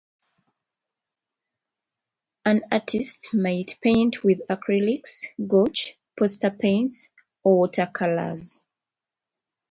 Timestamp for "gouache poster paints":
5.47-7.09